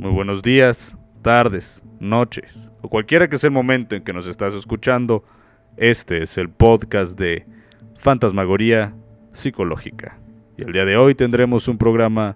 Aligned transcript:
muy 0.00 0.12
buenos 0.12 0.40
días, 0.40 0.96
tardes, 1.20 1.82
noches, 2.00 2.72
o 2.80 2.88
cualquiera 2.88 3.28
que 3.28 3.36
sea 3.36 3.48
el 3.48 3.52
momento 3.52 3.94
en 3.94 4.02
que 4.02 4.14
nos 4.14 4.26
estás 4.26 4.54
escuchando. 4.54 5.24
Este 5.76 6.22
es 6.22 6.38
el 6.38 6.48
podcast 6.48 7.18
de 7.18 7.44
Fantasmagoría 7.98 8.94
Psicológica. 9.34 10.18
Y 10.56 10.62
el 10.62 10.72
día 10.72 10.86
de 10.86 10.96
hoy 10.96 11.14
tendremos 11.14 11.68
un 11.68 11.76
programa 11.76 12.34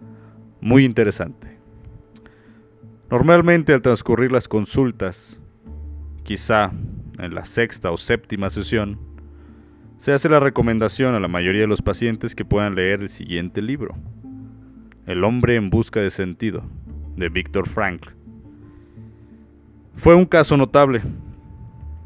muy 0.61 0.85
interesante. 0.85 1.59
Normalmente 3.11 3.73
al 3.73 3.81
transcurrir 3.81 4.31
las 4.31 4.47
consultas, 4.47 5.41
quizá 6.23 6.71
en 7.19 7.35
la 7.35 7.47
sexta 7.47 7.91
o 7.91 7.97
séptima 7.97 8.51
sesión, 8.51 8.99
se 9.97 10.13
hace 10.13 10.29
la 10.29 10.39
recomendación 10.39 11.15
a 11.15 11.21
la 11.21 11.29
mayoría 11.29 11.63
de 11.63 11.69
los 11.69 11.81
pacientes 11.81 12.35
que 12.35 12.45
puedan 12.45 12.75
leer 12.75 13.01
el 13.01 13.09
siguiente 13.09 13.63
libro, 13.63 13.95
El 15.07 15.25
hombre 15.25 15.57
en 15.57 15.71
busca 15.71 16.01
de 16.01 16.11
sentido, 16.11 16.65
de 17.17 17.29
Víctor 17.29 17.69
Frankl. 17.69 18.11
Fue 19.97 20.15
un 20.15 20.25
caso 20.25 20.57
notable. 20.57 21.03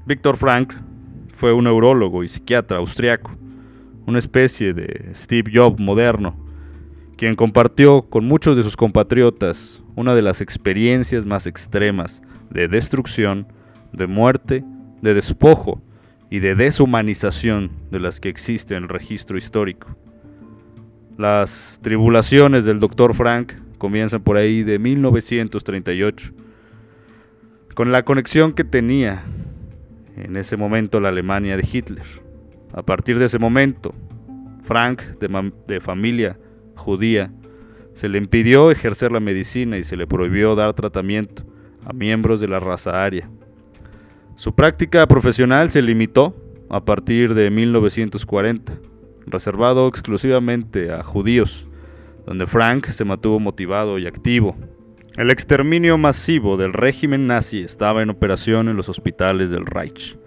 Víctor 0.06 0.36
Frankl 0.36 0.76
fue 1.28 1.52
un 1.52 1.64
neurólogo 1.64 2.24
y 2.24 2.28
psiquiatra 2.28 2.78
austriaco, 2.78 3.30
una 4.06 4.18
especie 4.18 4.74
de 4.74 5.10
Steve 5.14 5.50
Jobs 5.54 5.80
moderno, 5.80 6.34
quien 7.16 7.34
compartió 7.34 8.02
con 8.02 8.24
muchos 8.24 8.56
de 8.56 8.62
sus 8.62 8.76
compatriotas 8.76 9.82
una 9.96 10.14
de 10.14 10.22
las 10.22 10.40
experiencias 10.40 11.26
más 11.26 11.46
extremas 11.46 12.22
de 12.50 12.68
destrucción, 12.68 13.48
de 13.92 14.06
muerte, 14.06 14.64
de 15.02 15.14
despojo 15.14 15.82
y 16.30 16.40
de 16.40 16.54
deshumanización 16.54 17.70
de 17.90 18.00
las 18.00 18.20
que 18.20 18.28
existe 18.28 18.76
en 18.76 18.84
el 18.84 18.88
registro 18.88 19.36
histórico. 19.36 19.96
Las 21.16 21.80
tribulaciones 21.82 22.64
del 22.64 22.78
Dr. 22.78 23.14
Frank 23.14 23.54
comienzan 23.78 24.22
por 24.22 24.36
ahí 24.36 24.62
de 24.62 24.78
1938, 24.78 26.32
con 27.74 27.92
la 27.92 28.04
conexión 28.04 28.52
que 28.52 28.64
tenía 28.64 29.24
en 30.16 30.36
ese 30.36 30.56
momento 30.56 31.00
la 31.00 31.08
Alemania 31.08 31.56
de 31.56 31.66
Hitler. 31.70 32.04
A 32.72 32.82
partir 32.82 33.18
de 33.18 33.26
ese 33.26 33.38
momento, 33.38 33.94
Frank, 34.64 35.02
de, 35.20 35.52
de 35.66 35.80
familia 35.80 36.38
judía, 36.74 37.32
se 37.94 38.08
le 38.08 38.18
impidió 38.18 38.70
ejercer 38.70 39.12
la 39.12 39.20
medicina 39.20 39.78
y 39.78 39.84
se 39.84 39.96
le 39.96 40.06
prohibió 40.06 40.54
dar 40.54 40.74
tratamiento 40.74 41.44
a 41.84 41.92
miembros 41.92 42.40
de 42.40 42.48
la 42.48 42.60
raza 42.60 43.04
aria. 43.04 43.30
Su 44.36 44.54
práctica 44.54 45.06
profesional 45.06 45.70
se 45.70 45.82
limitó 45.82 46.36
a 46.70 46.84
partir 46.84 47.34
de 47.34 47.50
1940, 47.50 48.74
reservado 49.26 49.88
exclusivamente 49.88 50.92
a 50.92 51.02
judíos, 51.02 51.68
donde 52.28 52.46
Frank 52.46 52.84
se 52.88 53.06
mantuvo 53.06 53.40
motivado 53.40 53.98
y 53.98 54.06
activo. 54.06 54.54
El 55.16 55.30
exterminio 55.30 55.96
masivo 55.96 56.58
del 56.58 56.74
régimen 56.74 57.26
nazi 57.26 57.60
estaba 57.60 58.02
en 58.02 58.10
operación 58.10 58.68
en 58.68 58.76
los 58.76 58.90
hospitales 58.90 59.50
del 59.50 59.64
Reich. 59.64 60.18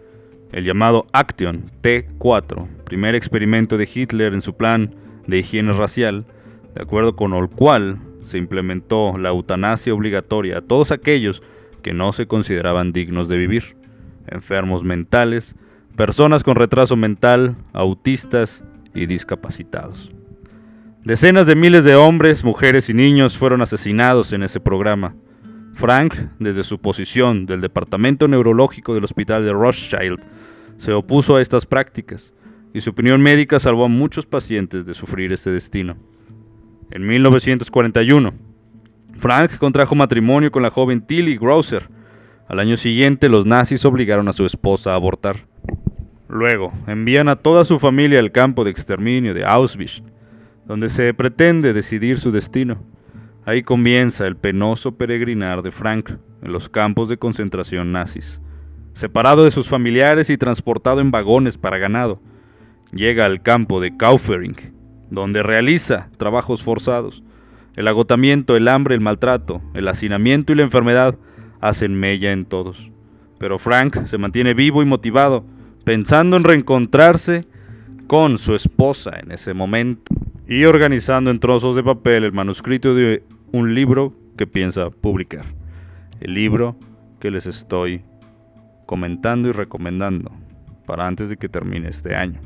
El 0.51 0.65
llamado 0.65 1.05
Action 1.13 1.69
T4, 1.83 2.67
primer 2.85 3.13
experimento 3.13 3.77
de 3.77 3.87
Hitler 3.93 4.33
en 4.33 4.41
su 4.41 4.57
plan 4.57 4.95
de 5.27 5.37
higiene 5.37 5.73
racial, 5.73 6.25
de 6.73 6.81
acuerdo 6.81 7.15
con 7.15 7.35
el 7.35 7.49
cual 7.49 7.99
se 8.23 8.39
implementó 8.39 9.15
la 9.19 9.29
eutanasia 9.29 9.93
obligatoria 9.93 10.57
a 10.57 10.61
todos 10.61 10.91
aquellos 10.91 11.43
que 11.83 11.93
no 11.93 12.13
se 12.13 12.25
consideraban 12.25 12.93
dignos 12.93 13.29
de 13.29 13.37
vivir 13.37 13.77
enfermos 14.27 14.83
mentales, 14.83 15.55
personas 15.95 16.43
con 16.43 16.55
retraso 16.55 16.95
mental, 16.95 17.57
autistas 17.73 18.65
y 18.95 19.05
discapacitados. 19.05 20.11
Decenas 21.03 21.47
de 21.47 21.55
miles 21.55 21.83
de 21.83 21.95
hombres, 21.95 22.43
mujeres 22.43 22.87
y 22.87 22.93
niños 22.93 23.35
fueron 23.35 23.63
asesinados 23.63 24.33
en 24.33 24.43
ese 24.43 24.59
programa. 24.59 25.15
Frank, 25.73 26.13
desde 26.37 26.61
su 26.61 26.79
posición 26.79 27.47
del 27.47 27.59
Departamento 27.59 28.27
Neurológico 28.27 28.93
del 28.93 29.05
Hospital 29.05 29.43
de 29.43 29.51
Rothschild, 29.51 30.19
se 30.77 30.93
opuso 30.93 31.37
a 31.37 31.41
estas 31.41 31.65
prácticas 31.65 32.35
y 32.71 32.81
su 32.81 32.91
opinión 32.91 33.19
médica 33.19 33.59
salvó 33.59 33.85
a 33.85 33.87
muchos 33.87 34.27
pacientes 34.27 34.85
de 34.85 34.93
sufrir 34.93 35.33
este 35.33 35.49
destino. 35.49 35.97
En 36.91 37.07
1941, 37.07 38.35
Frank 39.17 39.57
contrajo 39.57 39.95
matrimonio 39.95 40.51
con 40.51 40.61
la 40.61 40.69
joven 40.69 41.01
Tilly 41.01 41.35
Grosser, 41.35 41.89
al 42.47 42.59
año 42.59 42.77
siguiente 42.77 43.27
los 43.27 43.47
nazis 43.47 43.85
obligaron 43.85 44.27
a 44.27 44.33
su 44.33 44.45
esposa 44.45 44.91
a 44.91 44.95
abortar. 44.95 45.47
Luego, 46.29 46.71
envían 46.85 47.27
a 47.27 47.37
toda 47.37 47.65
su 47.65 47.79
familia 47.79 48.19
al 48.19 48.31
campo 48.31 48.63
de 48.63 48.69
exterminio 48.69 49.33
de 49.33 49.43
Auschwitz, 49.45 50.03
donde 50.71 50.87
se 50.87 51.13
pretende 51.13 51.73
decidir 51.73 52.17
su 52.17 52.31
destino. 52.31 52.81
Ahí 53.43 53.61
comienza 53.61 54.25
el 54.25 54.37
penoso 54.37 54.93
peregrinar 54.93 55.63
de 55.63 55.69
Frank 55.69 56.11
en 56.41 56.53
los 56.53 56.69
campos 56.69 57.09
de 57.09 57.17
concentración 57.17 57.91
nazis. 57.91 58.39
Separado 58.93 59.43
de 59.43 59.51
sus 59.51 59.67
familiares 59.67 60.29
y 60.29 60.37
transportado 60.37 61.01
en 61.01 61.11
vagones 61.11 61.57
para 61.57 61.77
ganado, 61.77 62.21
llega 62.93 63.25
al 63.25 63.41
campo 63.41 63.81
de 63.81 63.97
Kaufering, 63.97 64.55
donde 65.09 65.43
realiza 65.43 66.09
trabajos 66.15 66.63
forzados. 66.63 67.21
El 67.75 67.89
agotamiento, 67.89 68.55
el 68.55 68.69
hambre, 68.69 68.95
el 68.95 69.01
maltrato, 69.01 69.61
el 69.73 69.89
hacinamiento 69.89 70.53
y 70.53 70.55
la 70.55 70.63
enfermedad 70.63 71.17
hacen 71.59 71.99
mella 71.99 72.31
en 72.31 72.45
todos. 72.45 72.91
Pero 73.39 73.59
Frank 73.59 74.05
se 74.05 74.17
mantiene 74.17 74.53
vivo 74.53 74.81
y 74.81 74.85
motivado, 74.85 75.43
pensando 75.83 76.37
en 76.37 76.45
reencontrarse 76.45 77.45
con 78.07 78.37
su 78.37 78.55
esposa 78.55 79.19
en 79.21 79.33
ese 79.33 79.53
momento 79.53 80.13
y 80.51 80.65
organizando 80.65 81.31
en 81.31 81.39
trozos 81.39 81.77
de 81.77 81.83
papel 81.83 82.25
el 82.25 82.33
manuscrito 82.33 82.93
de 82.93 83.23
un 83.53 83.73
libro 83.73 84.13
que 84.35 84.45
piensa 84.45 84.89
publicar. 84.89 85.45
El 86.19 86.33
libro 86.33 86.75
que 87.21 87.31
les 87.31 87.45
estoy 87.45 88.03
comentando 88.85 89.47
y 89.47 89.53
recomendando 89.53 90.29
para 90.85 91.07
antes 91.07 91.29
de 91.29 91.37
que 91.37 91.47
termine 91.47 91.87
este 91.87 92.15
año. 92.15 92.41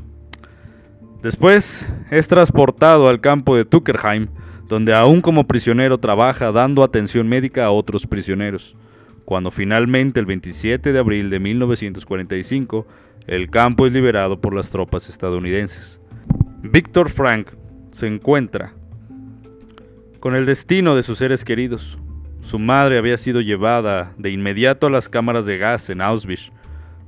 Después 1.23 1.91
es 2.11 2.27
transportado 2.27 3.07
al 3.07 3.21
campo 3.21 3.55
de 3.55 3.65
Tuckerheim, 3.65 4.27
donde 4.67 4.93
aún 4.93 5.19
como 5.19 5.47
prisionero 5.47 5.97
trabaja 5.97 6.51
dando 6.51 6.83
atención 6.83 7.27
médica 7.27 7.65
a 7.65 7.71
otros 7.71 8.05
prisioneros 8.05 8.77
cuando 9.25 9.49
finalmente 9.49 10.19
el 10.19 10.27
27 10.27 10.93
de 10.93 10.99
abril 10.99 11.31
de 11.31 11.39
1945 11.39 12.85
el 13.25 13.49
campo 13.49 13.87
es 13.87 13.91
liberado 13.91 14.39
por 14.39 14.53
las 14.53 14.69
tropas 14.69 15.09
estadounidenses. 15.09 15.99
Víctor 16.61 17.09
Frank 17.09 17.64
se 17.95 18.07
encuentra 18.07 18.73
con 20.19 20.35
el 20.35 20.45
destino 20.45 20.97
de 20.97 21.01
sus 21.01 21.17
seres 21.17 21.45
queridos. 21.45 21.97
Su 22.41 22.59
madre 22.59 22.97
había 22.97 23.17
sido 23.17 23.39
llevada 23.39 24.11
de 24.17 24.31
inmediato 24.31 24.87
a 24.87 24.89
las 24.89 25.07
cámaras 25.07 25.45
de 25.45 25.57
gas 25.57 25.89
en 25.89 26.01
Auschwitz. 26.01 26.51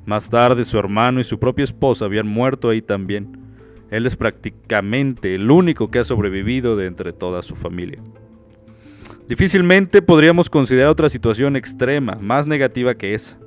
Más 0.06 0.30
tarde 0.30 0.64
su 0.64 0.80
hermano 0.80 1.20
y 1.20 1.26
su 1.26 1.40
propia 1.40 1.66
esposa 1.66 2.06
habían 2.06 2.30
muerto 2.30 2.70
ahí 2.70 2.82
también. 2.82 3.38
Él 3.92 4.06
es 4.06 4.16
prácticamente 4.16 5.36
el 5.36 5.52
único 5.52 5.92
que 5.92 6.00
ha 6.00 6.06
sobrevivido 6.06 6.78
de 6.78 6.86
entre 6.86 7.12
toda 7.12 7.42
su 7.42 7.58
familia. 7.58 8.02
Difícilmente 9.28 10.02
podríamos 10.02 10.50
considerar 10.50 10.88
otra 10.88 11.10
situación 11.10 11.58
extrema, 11.58 12.16
más 12.16 12.48
negativa 12.48 12.96
que 12.96 13.14
esa. 13.14 13.38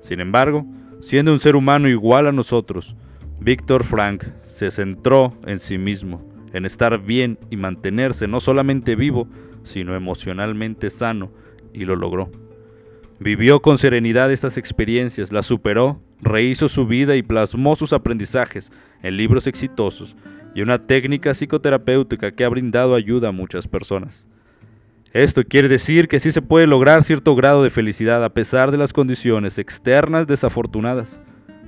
Sin 0.00 0.18
embargo, 0.18 0.66
siendo 1.00 1.32
un 1.32 1.38
ser 1.38 1.54
humano 1.54 1.88
igual 1.88 2.26
a 2.26 2.32
nosotros, 2.32 2.96
Víctor 3.40 3.84
Frank 3.84 4.24
se 4.42 4.72
centró 4.72 5.36
en 5.46 5.60
sí 5.60 5.78
mismo, 5.78 6.27
en 6.52 6.64
estar 6.64 6.98
bien 7.02 7.38
y 7.50 7.56
mantenerse 7.56 8.26
no 8.28 8.40
solamente 8.40 8.96
vivo, 8.96 9.28
sino 9.62 9.94
emocionalmente 9.94 10.90
sano, 10.90 11.30
y 11.72 11.84
lo 11.84 11.96
logró. 11.96 12.30
Vivió 13.20 13.60
con 13.60 13.78
serenidad 13.78 14.30
estas 14.30 14.58
experiencias, 14.58 15.32
las 15.32 15.46
superó, 15.46 16.00
rehizo 16.20 16.68
su 16.68 16.86
vida 16.86 17.16
y 17.16 17.22
plasmó 17.22 17.74
sus 17.74 17.92
aprendizajes 17.92 18.72
en 19.02 19.16
libros 19.16 19.46
exitosos 19.46 20.16
y 20.54 20.62
una 20.62 20.86
técnica 20.86 21.34
psicoterapéutica 21.34 22.32
que 22.32 22.44
ha 22.44 22.48
brindado 22.48 22.94
ayuda 22.94 23.28
a 23.28 23.32
muchas 23.32 23.68
personas. 23.68 24.26
Esto 25.12 25.42
quiere 25.44 25.68
decir 25.68 26.06
que 26.06 26.20
sí 26.20 26.32
se 26.32 26.42
puede 26.42 26.66
lograr 26.66 27.02
cierto 27.02 27.34
grado 27.34 27.62
de 27.62 27.70
felicidad 27.70 28.22
a 28.22 28.34
pesar 28.34 28.70
de 28.70 28.78
las 28.78 28.92
condiciones 28.92 29.58
externas 29.58 30.26
desafortunadas. 30.26 31.20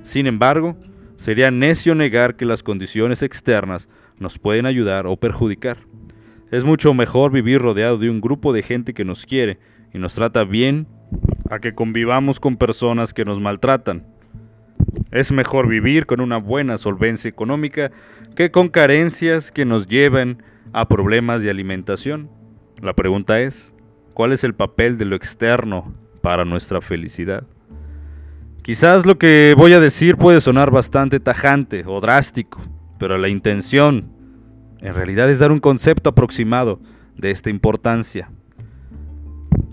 Sin 0.03 0.27
embargo, 0.27 0.77
sería 1.17 1.51
necio 1.51 1.95
negar 1.95 2.35
que 2.35 2.45
las 2.45 2.63
condiciones 2.63 3.23
externas 3.23 3.89
nos 4.19 4.39
pueden 4.39 4.65
ayudar 4.65 5.07
o 5.07 5.17
perjudicar. 5.17 5.77
Es 6.51 6.63
mucho 6.63 6.93
mejor 6.93 7.31
vivir 7.31 7.61
rodeado 7.61 7.97
de 7.97 8.09
un 8.09 8.21
grupo 8.21 8.53
de 8.53 8.63
gente 8.63 8.93
que 8.93 9.05
nos 9.05 9.25
quiere 9.25 9.59
y 9.93 9.99
nos 9.99 10.15
trata 10.15 10.43
bien 10.43 10.87
a 11.49 11.59
que 11.59 11.73
convivamos 11.73 12.39
con 12.39 12.57
personas 12.57 13.13
que 13.13 13.25
nos 13.25 13.39
maltratan. 13.39 14.05
Es 15.11 15.31
mejor 15.31 15.67
vivir 15.67 16.05
con 16.05 16.21
una 16.21 16.37
buena 16.37 16.77
solvencia 16.77 17.29
económica 17.29 17.91
que 18.35 18.51
con 18.51 18.69
carencias 18.69 19.51
que 19.51 19.65
nos 19.65 19.87
lleven 19.87 20.41
a 20.73 20.87
problemas 20.87 21.43
de 21.43 21.49
alimentación. 21.49 22.29
La 22.81 22.93
pregunta 22.93 23.41
es, 23.41 23.73
¿cuál 24.13 24.31
es 24.31 24.43
el 24.43 24.55
papel 24.55 24.97
de 24.97 25.05
lo 25.05 25.15
externo 25.15 25.93
para 26.21 26.45
nuestra 26.45 26.81
felicidad? 26.81 27.45
Quizás 28.61 29.05
lo 29.05 29.17
que 29.17 29.55
voy 29.57 29.73
a 29.73 29.79
decir 29.79 30.17
puede 30.17 30.39
sonar 30.39 30.71
bastante 30.71 31.19
tajante 31.19 31.83
o 31.85 31.99
drástico, 31.99 32.61
pero 33.01 33.17
la 33.17 33.29
intención 33.29 34.11
en 34.79 34.93
realidad 34.93 35.27
es 35.27 35.39
dar 35.39 35.51
un 35.51 35.57
concepto 35.57 36.11
aproximado 36.11 36.79
de 37.17 37.31
esta 37.31 37.49
importancia. 37.49 38.29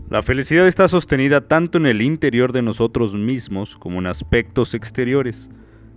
La 0.08 0.22
felicidad 0.22 0.66
está 0.66 0.88
sostenida 0.88 1.46
tanto 1.46 1.76
en 1.76 1.84
el 1.84 2.00
interior 2.00 2.52
de 2.52 2.62
nosotros 2.62 3.14
mismos 3.14 3.76
como 3.76 3.98
en 3.98 4.06
aspectos 4.06 4.72
exteriores. 4.72 5.50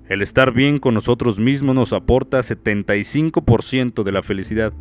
El 0.09 0.21
estar 0.21 0.51
bien 0.51 0.77
con 0.77 0.93
nosotros 0.93 1.39
mismos 1.39 1.73
nos 1.73 1.93
aporta 1.93 2.41
75% 2.41 4.03
de 4.03 4.11
la 4.11 4.23
felicidad 4.23 4.73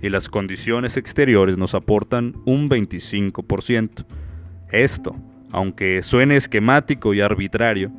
y 0.00 0.08
las 0.08 0.28
condiciones 0.28 0.96
exteriores 0.96 1.58
nos 1.58 1.74
aportan 1.74 2.36
un 2.44 2.70
25%. 2.70 4.06
Esto, 4.70 5.16
aunque 5.50 6.02
suene 6.02 6.36
esquemático 6.36 7.14
y 7.14 7.20
arbitrario, 7.20 7.90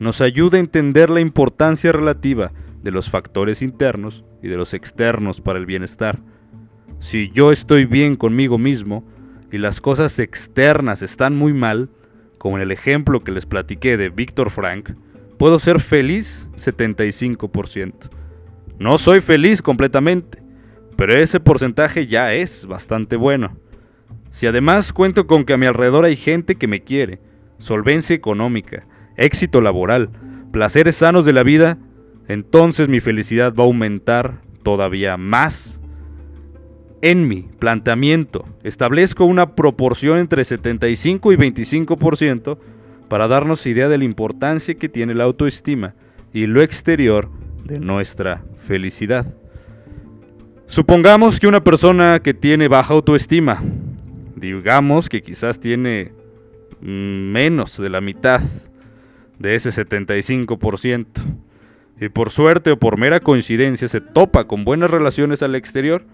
nos 0.00 0.20
ayuda 0.20 0.56
a 0.56 0.60
entender 0.60 1.10
la 1.10 1.20
importancia 1.20 1.92
relativa 1.92 2.50
de 2.82 2.92
los 2.92 3.10
factores 3.10 3.62
internos 3.62 4.24
y 4.42 4.48
de 4.48 4.56
los 4.56 4.74
externos 4.74 5.40
para 5.40 5.58
el 5.58 5.66
bienestar. 5.66 6.20
Si 6.98 7.30
yo 7.30 7.52
estoy 7.52 7.84
bien 7.84 8.16
conmigo 8.16 8.58
mismo, 8.58 9.04
y 9.52 9.58
las 9.58 9.80
cosas 9.80 10.18
externas 10.18 11.02
están 11.02 11.36
muy 11.36 11.52
mal, 11.52 11.90
como 12.38 12.56
en 12.56 12.62
el 12.62 12.72
ejemplo 12.72 13.20
que 13.20 13.32
les 13.32 13.46
platiqué 13.46 13.96
de 13.98 14.08
Víctor 14.08 14.50
Frank, 14.50 14.94
puedo 15.38 15.58
ser 15.58 15.78
feliz 15.78 16.48
75%. 16.56 18.10
No 18.78 18.96
soy 18.96 19.20
feliz 19.20 19.60
completamente, 19.60 20.42
pero 20.96 21.14
ese 21.14 21.38
porcentaje 21.38 22.06
ya 22.06 22.32
es 22.32 22.66
bastante 22.66 23.16
bueno. 23.16 23.56
Si 24.30 24.46
además 24.46 24.92
cuento 24.94 25.26
con 25.26 25.44
que 25.44 25.52
a 25.52 25.58
mi 25.58 25.66
alrededor 25.66 26.06
hay 26.06 26.16
gente 26.16 26.54
que 26.54 26.66
me 26.66 26.82
quiere, 26.82 27.20
solvencia 27.58 28.16
económica, 28.16 28.86
éxito 29.16 29.60
laboral, 29.60 30.10
placeres 30.50 30.96
sanos 30.96 31.26
de 31.26 31.34
la 31.34 31.42
vida, 31.42 31.78
entonces 32.28 32.88
mi 32.88 33.00
felicidad 33.00 33.54
va 33.54 33.64
a 33.64 33.66
aumentar 33.66 34.40
todavía 34.62 35.16
más 35.16 35.80
en 37.00 37.26
mi 37.26 37.42
planteamiento 37.58 38.44
establezco 38.62 39.24
una 39.24 39.54
proporción 39.54 40.18
entre 40.18 40.44
75 40.44 41.32
y 41.32 41.36
25% 41.36 42.58
para 43.08 43.28
darnos 43.28 43.66
idea 43.66 43.88
de 43.88 43.98
la 43.98 44.04
importancia 44.04 44.74
que 44.74 44.88
tiene 44.88 45.14
la 45.14 45.24
autoestima 45.24 45.94
y 46.32 46.46
lo 46.46 46.62
exterior 46.62 47.28
de 47.64 47.78
nuestra 47.78 48.42
felicidad. 48.56 49.26
Supongamos 50.66 51.38
que 51.38 51.46
una 51.46 51.62
persona 51.62 52.20
que 52.20 52.32
tiene 52.32 52.68
baja 52.68 52.94
autoestima, 52.94 53.62
digamos 54.36 55.08
que 55.08 55.20
quizás 55.20 55.60
tiene 55.60 56.12
menos 56.80 57.76
de 57.76 57.90
la 57.90 58.00
mitad 58.00 58.40
de 59.38 59.54
ese 59.54 59.70
75%, 59.70 61.06
y 62.00 62.08
por 62.08 62.30
suerte 62.30 62.72
o 62.72 62.78
por 62.78 62.98
mera 62.98 63.20
coincidencia 63.20 63.88
se 63.88 64.00
topa 64.00 64.46
con 64.46 64.64
buenas 64.64 64.90
relaciones 64.90 65.42
al 65.42 65.54
exterior, 65.54 66.04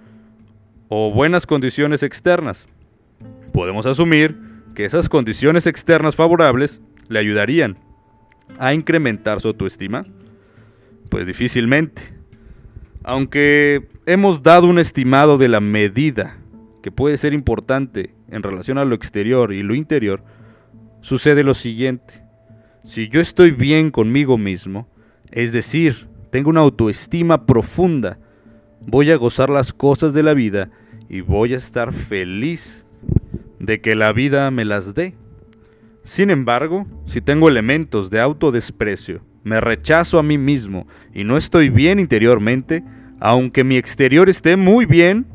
o 0.89 1.13
buenas 1.13 1.47
condiciones 1.47 2.03
externas. 2.03 2.67
Podemos 3.53 3.87
asumir 3.87 4.39
que 4.75 4.85
esas 4.85 5.09
condiciones 5.09 5.67
externas 5.67 6.17
favorables 6.17 6.81
le 7.09 7.19
ayudarían 7.19 7.79
a 8.59 8.75
incrementar 8.75 9.41
su 9.41 9.49
autoestima. 9.49 10.07
Pues 11.11 11.27
difícilmente. 11.27 12.15
Aunque 13.03 13.89
hemos 14.07 14.43
dado 14.43 14.67
un 14.67 14.79
estimado 14.79 15.39
de 15.39 15.49
la 15.49 15.61
medida 15.61 16.39
que 16.83 16.91
puede 16.91 17.17
ser 17.17 17.33
importante 17.33 18.15
en 18.31 18.43
relación 18.43 18.79
a 18.79 18.85
lo 18.85 18.95
exterior 18.95 19.53
y 19.53 19.63
lo 19.63 19.75
interior, 19.75 20.23
sucede 21.01 21.43
lo 21.43 21.55
siguiente. 21.55 22.23
Si 22.85 23.09
yo 23.09 23.21
estoy 23.21 23.51
bien 23.51 23.91
conmigo 23.91 24.37
mismo, 24.37 24.89
es 25.31 25.53
decir, 25.53 26.09
tengo 26.31 26.51
una 26.51 26.61
autoestima 26.61 27.47
profunda, 27.47 28.19
voy 28.87 29.11
a 29.11 29.17
gozar 29.17 29.51
las 29.51 29.73
cosas 29.73 30.15
de 30.15 30.23
la 30.23 30.35
vida 30.35 30.71
y 31.09 31.21
voy 31.21 31.55
a 31.55 31.57
estar 31.57 31.93
feliz 31.93 32.87
de 33.59 33.81
que 33.81 33.95
la 33.95 34.13
vida 34.13 34.51
me 34.51 34.65
las 34.65 34.95
dé. 34.95 35.15
Sin 36.03 36.31
embargo, 36.31 36.87
si 37.05 37.21
tengo 37.21 37.49
elementos 37.49 38.11
de 38.11 38.21
autodesprecio, 38.21 39.21
me 39.45 39.61
rechazo 39.61 40.19
a 40.19 40.23
mí 40.23 40.39
mismo 40.39 40.87
y 41.15 41.25
no 41.25 41.37
estoy 41.37 41.69
bien 41.69 41.99
interiormente, 41.99 42.85
aunque 43.21 43.65
mi 43.65 43.77
exterior 43.77 44.29
esté 44.29 44.57
muy 44.57 44.87
bien, 44.87 45.27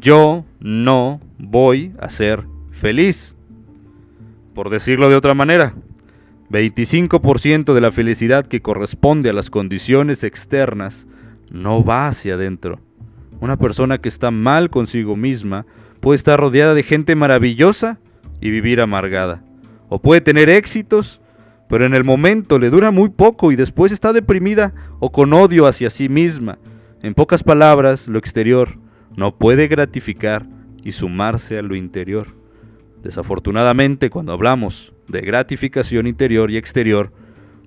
yo 0.00 0.44
no 0.60 1.20
voy 1.38 1.92
a 1.98 2.08
ser 2.10 2.44
feliz. 2.70 3.36
Por 4.54 4.70
decirlo 4.70 5.08
de 5.08 5.16
otra 5.16 5.34
manera, 5.34 5.74
25% 6.50 7.74
de 7.74 7.80
la 7.80 7.90
felicidad 7.90 8.46
que 8.46 8.62
corresponde 8.62 9.30
a 9.30 9.32
las 9.32 9.50
condiciones 9.50 10.24
externas 10.24 11.06
no 11.50 11.84
va 11.84 12.08
hacia 12.08 12.34
adentro. 12.34 12.80
Una 13.40 13.56
persona 13.56 13.98
que 13.98 14.08
está 14.08 14.30
mal 14.30 14.70
consigo 14.70 15.16
misma 15.16 15.66
puede 16.00 16.16
estar 16.16 16.38
rodeada 16.38 16.74
de 16.74 16.82
gente 16.82 17.14
maravillosa 17.14 17.98
y 18.40 18.50
vivir 18.50 18.80
amargada. 18.80 19.44
O 19.88 20.00
puede 20.00 20.20
tener 20.20 20.48
éxitos, 20.48 21.20
pero 21.68 21.84
en 21.84 21.94
el 21.94 22.04
momento 22.04 22.58
le 22.58 22.70
dura 22.70 22.90
muy 22.90 23.08
poco 23.08 23.52
y 23.52 23.56
después 23.56 23.92
está 23.92 24.12
deprimida 24.12 24.74
o 25.00 25.10
con 25.10 25.32
odio 25.32 25.66
hacia 25.66 25.90
sí 25.90 26.08
misma. 26.08 26.58
En 27.02 27.14
pocas 27.14 27.42
palabras, 27.42 28.08
lo 28.08 28.18
exterior 28.18 28.78
no 29.16 29.36
puede 29.36 29.68
gratificar 29.68 30.46
y 30.82 30.92
sumarse 30.92 31.58
a 31.58 31.62
lo 31.62 31.74
interior. 31.74 32.28
Desafortunadamente, 33.02 34.10
cuando 34.10 34.32
hablamos 34.32 34.94
de 35.08 35.20
gratificación 35.20 36.06
interior 36.06 36.50
y 36.50 36.56
exterior, 36.56 37.12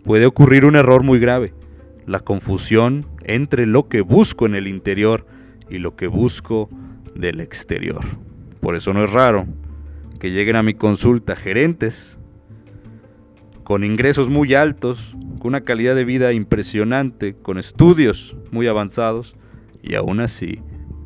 puede 0.03 0.25
ocurrir 0.25 0.65
un 0.65 0.75
error 0.75 1.03
muy 1.03 1.19
grave, 1.19 1.53
la 2.05 2.19
confusión 2.19 3.05
entre 3.23 3.65
lo 3.65 3.87
que 3.87 4.01
busco 4.01 4.45
en 4.45 4.55
el 4.55 4.67
interior 4.67 5.25
y 5.69 5.77
lo 5.77 5.95
que 5.95 6.07
busco 6.07 6.69
del 7.15 7.41
exterior. 7.41 8.03
Por 8.59 8.75
eso 8.75 8.93
no 8.93 9.03
es 9.03 9.11
raro 9.11 9.45
que 10.19 10.31
lleguen 10.31 10.55
a 10.55 10.63
mi 10.63 10.73
consulta 10.73 11.35
gerentes 11.35 12.17
con 13.63 13.83
ingresos 13.83 14.29
muy 14.29 14.55
altos, 14.55 15.15
con 15.37 15.49
una 15.49 15.61
calidad 15.61 15.95
de 15.95 16.03
vida 16.03 16.33
impresionante, 16.33 17.35
con 17.35 17.59
estudios 17.59 18.35
muy 18.51 18.67
avanzados 18.67 19.35
y 19.83 19.93
aún 19.95 20.19
así 20.19 20.61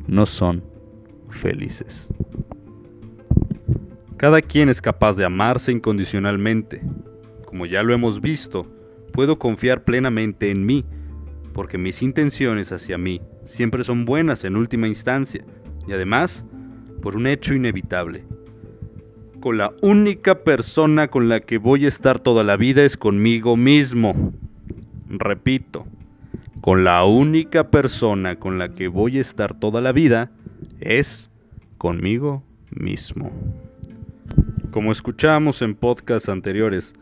no 0.06 0.24
son 0.24 0.64
felices. 1.28 2.10
Cada 4.16 4.40
quien 4.40 4.68
es 4.68 4.80
capaz 4.80 5.16
de 5.16 5.24
amarse 5.24 5.72
incondicionalmente. 5.72 6.82
Como 7.46 7.66
ya 7.66 7.82
lo 7.82 7.92
hemos 7.92 8.20
visto, 8.20 8.66
puedo 9.12 9.38
confiar 9.38 9.84
plenamente 9.84 10.50
en 10.50 10.64
mí, 10.64 10.84
porque 11.52 11.78
mis 11.78 12.02
intenciones 12.02 12.72
hacia 12.72 12.96
mí 12.96 13.20
siempre 13.44 13.84
son 13.84 14.04
buenas 14.04 14.44
en 14.44 14.56
última 14.56 14.88
instancia 14.88 15.44
y 15.86 15.92
además 15.92 16.46
por 17.02 17.16
un 17.16 17.26
hecho 17.26 17.54
inevitable. 17.54 18.24
Con 19.40 19.58
la 19.58 19.74
única 19.82 20.42
persona 20.42 21.08
con 21.08 21.28
la 21.28 21.40
que 21.40 21.58
voy 21.58 21.84
a 21.84 21.88
estar 21.88 22.18
toda 22.18 22.44
la 22.44 22.56
vida 22.56 22.84
es 22.84 22.96
conmigo 22.96 23.56
mismo. 23.56 24.32
Repito, 25.08 25.86
con 26.60 26.82
la 26.82 27.04
única 27.04 27.70
persona 27.70 28.36
con 28.36 28.58
la 28.58 28.70
que 28.70 28.88
voy 28.88 29.18
a 29.18 29.20
estar 29.20 29.52
toda 29.52 29.82
la 29.82 29.92
vida 29.92 30.32
es 30.80 31.30
conmigo 31.76 32.42
mismo. 32.70 33.30
Como 34.74 34.90
escuchamos 34.90 35.62
en 35.62 35.76
podcasts 35.76 36.28
anteriores, 36.28 36.94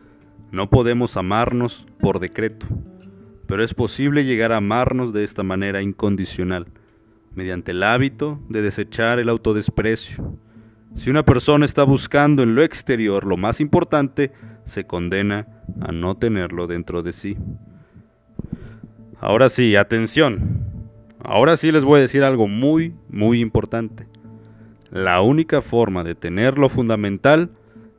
no 0.50 0.68
podemos 0.68 1.16
amarnos 1.16 1.86
por 1.98 2.20
decreto 2.20 2.66
pero 3.46 3.64
es 3.64 3.72
posible 3.72 4.26
llegar 4.26 4.52
a 4.52 4.58
amarnos 4.58 5.14
de 5.14 5.24
esta 5.24 5.42
manera 5.42 5.80
incondicional, 5.80 6.66
mediante 7.34 7.72
el 7.72 7.82
hábito 7.82 8.38
de 8.50 8.60
desechar 8.60 9.20
el 9.20 9.30
autodesprecio. 9.30 10.36
Si 10.94 11.08
una 11.08 11.24
persona 11.24 11.64
está 11.64 11.82
buscando 11.84 12.42
en 12.42 12.54
lo 12.54 12.62
exterior 12.62 13.24
lo 13.24 13.38
más 13.38 13.58
importante, 13.58 14.32
se 14.66 14.86
condena 14.86 15.48
a 15.80 15.92
no 15.92 16.14
tenerlo 16.18 16.66
dentro 16.66 17.02
de 17.02 17.12
sí. 17.12 17.38
Ahora 19.18 19.48
sí, 19.48 19.76
atención. 19.76 20.66
Ahora 21.24 21.56
sí 21.56 21.72
les 21.72 21.84
voy 21.84 22.00
a 22.00 22.02
decir 22.02 22.22
algo 22.22 22.48
muy, 22.48 22.94
muy 23.08 23.40
importante. 23.40 24.08
La 24.90 25.22
única 25.22 25.62
forma 25.62 26.04
de 26.04 26.14
tener 26.14 26.58
lo 26.58 26.68
fundamental 26.68 27.50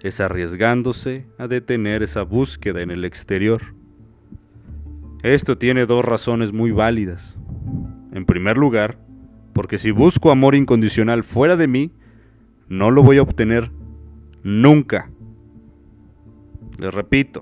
es 0.03 0.19
arriesgándose 0.19 1.25
a 1.37 1.47
detener 1.47 2.03
esa 2.03 2.23
búsqueda 2.23 2.81
en 2.81 2.91
el 2.91 3.05
exterior. 3.05 3.61
Esto 5.23 5.57
tiene 5.57 5.85
dos 5.85 6.03
razones 6.03 6.51
muy 6.51 6.71
válidas. 6.71 7.37
En 8.11 8.25
primer 8.25 8.57
lugar, 8.57 8.99
porque 9.53 9.77
si 9.77 9.91
busco 9.91 10.29
amor 10.29 10.55
incondicional 10.55 11.23
fuera 11.23 11.55
de 11.55 11.69
mí, 11.69 11.91
no 12.67 12.91
lo 12.91 13.01
voy 13.01 13.17
a 13.17 13.21
obtener 13.21 13.71
nunca. 14.43 15.09
Les 16.77 16.93
repito, 16.93 17.41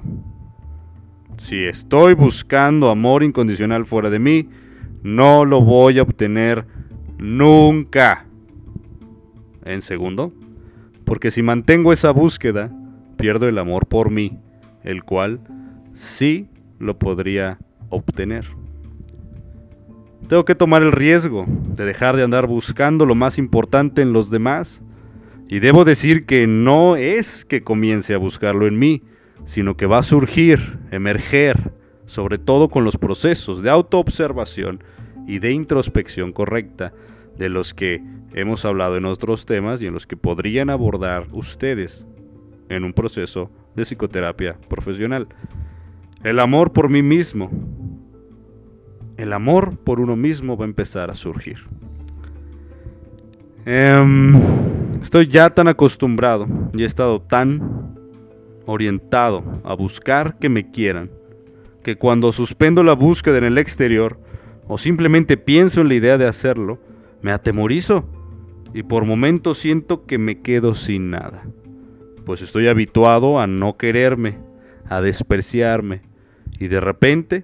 si 1.37 1.63
estoy 1.65 2.13
buscando 2.13 2.91
amor 2.91 3.23
incondicional 3.23 3.85
fuera 3.85 4.11
de 4.11 4.19
mí, 4.19 4.49
no 5.01 5.45
lo 5.45 5.61
voy 5.61 5.97
a 5.97 6.03
obtener 6.03 6.67
nunca. 7.17 8.27
En 9.63 9.81
segundo, 9.81 10.31
porque 11.11 11.29
si 11.29 11.43
mantengo 11.43 11.91
esa 11.91 12.11
búsqueda, 12.11 12.71
pierdo 13.17 13.49
el 13.49 13.57
amor 13.57 13.85
por 13.85 14.09
mí, 14.09 14.39
el 14.81 15.03
cual 15.03 15.41
sí 15.91 16.47
lo 16.79 16.97
podría 16.99 17.59
obtener. 17.89 18.45
Tengo 20.29 20.45
que 20.45 20.55
tomar 20.55 20.83
el 20.83 20.93
riesgo 20.93 21.45
de 21.75 21.83
dejar 21.83 22.15
de 22.15 22.23
andar 22.23 22.47
buscando 22.47 23.05
lo 23.05 23.13
más 23.13 23.39
importante 23.39 24.01
en 24.01 24.13
los 24.13 24.31
demás 24.31 24.85
Y 25.49 25.59
debo 25.59 25.83
decir 25.83 26.25
que 26.25 26.47
no 26.47 26.95
es 26.95 27.43
que 27.43 27.61
comience 27.61 28.13
a 28.13 28.17
buscarlo 28.17 28.65
en 28.65 28.79
mí, 28.79 29.03
sino 29.43 29.75
que 29.75 29.87
va 29.87 29.97
a 29.97 30.03
surgir, 30.03 30.79
emerger, 30.91 31.73
sobre 32.05 32.37
todo 32.37 32.69
con 32.69 32.85
los 32.85 32.95
procesos 32.95 33.61
de 33.61 33.69
autoobservación 33.69 34.81
y 35.27 35.39
de 35.39 35.51
introspección 35.51 36.31
correcta, 36.31 36.93
de 37.37 37.49
los 37.49 37.73
que 37.73 38.03
hemos 38.33 38.65
hablado 38.65 38.97
en 38.97 39.05
otros 39.05 39.45
temas 39.45 39.81
y 39.81 39.87
en 39.87 39.93
los 39.93 40.07
que 40.07 40.17
podrían 40.17 40.69
abordar 40.69 41.27
ustedes 41.31 42.05
en 42.69 42.83
un 42.83 42.93
proceso 42.93 43.51
de 43.75 43.83
psicoterapia 43.83 44.57
profesional. 44.67 45.27
El 46.23 46.39
amor 46.39 46.71
por 46.71 46.89
mí 46.89 47.01
mismo. 47.01 47.49
El 49.17 49.33
amor 49.33 49.77
por 49.77 49.99
uno 49.99 50.15
mismo 50.15 50.57
va 50.57 50.65
a 50.65 50.67
empezar 50.67 51.09
a 51.09 51.15
surgir. 51.15 51.59
Em, 53.65 54.35
estoy 55.01 55.27
ya 55.27 55.49
tan 55.51 55.67
acostumbrado 55.67 56.47
y 56.73 56.81
he 56.81 56.85
estado 56.85 57.21
tan 57.21 57.95
orientado 58.65 59.43
a 59.63 59.73
buscar 59.73 60.39
que 60.39 60.49
me 60.49 60.71
quieran, 60.71 61.11
que 61.83 61.95
cuando 61.95 62.31
suspendo 62.31 62.83
la 62.83 62.93
búsqueda 62.93 63.37
en 63.37 63.43
el 63.43 63.57
exterior 63.57 64.19
o 64.67 64.77
simplemente 64.77 65.37
pienso 65.37 65.81
en 65.81 65.89
la 65.89 65.95
idea 65.95 66.17
de 66.17 66.27
hacerlo, 66.27 66.79
me 67.21 67.31
atemorizo 67.31 68.05
y 68.73 68.83
por 68.83 69.05
momentos 69.05 69.57
siento 69.57 70.05
que 70.05 70.17
me 70.17 70.41
quedo 70.41 70.73
sin 70.75 71.09
nada, 71.11 71.43
pues 72.25 72.41
estoy 72.41 72.67
habituado 72.67 73.39
a 73.39 73.47
no 73.47 73.77
quererme, 73.77 74.39
a 74.87 75.01
despreciarme, 75.01 76.01
y 76.59 76.67
de 76.67 76.79
repente, 76.79 77.43